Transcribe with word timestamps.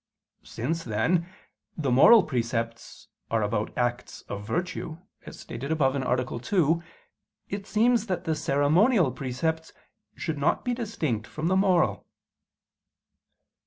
Since, 0.45 0.83
then, 0.83 1.27
the 1.77 1.91
moral 1.91 2.23
precepts 2.23 3.07
are 3.29 3.43
about 3.43 3.71
acts 3.77 4.21
of 4.21 4.43
virtue, 4.43 4.97
as 5.27 5.39
stated 5.39 5.71
above 5.71 5.95
(A. 5.95 6.39
2), 6.39 6.81
it 7.49 7.67
seems 7.67 8.07
that 8.07 8.23
the 8.23 8.33
ceremonial 8.33 9.11
precepts 9.11 9.73
should 10.15 10.39
not 10.39 10.65
be 10.65 10.73
distinct 10.73 11.27
from 11.27 11.49
the 11.49 11.55
moral. 11.55 12.07